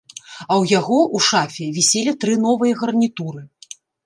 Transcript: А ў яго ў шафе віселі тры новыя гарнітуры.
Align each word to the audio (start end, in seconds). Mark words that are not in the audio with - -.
А 0.43 0.53
ў 0.61 0.71
яго 0.79 0.97
ў 1.15 1.17
шафе 1.27 1.67
віселі 1.75 2.15
тры 2.25 2.33
новыя 2.47 2.79
гарнітуры. 2.81 3.41